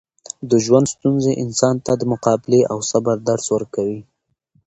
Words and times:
د 0.49 0.51
ژوند 0.65 0.87
ستونزې 0.95 1.33
انسان 1.43 1.75
ته 1.85 1.91
د 1.97 2.01
مقابلې 2.13 2.61
او 2.71 2.77
صبر 2.91 3.15
درس 3.29 3.45
ورکوي. 3.55 4.01